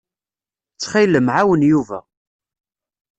[0.73, 1.99] Ttxil-m, ɛawen Yuba.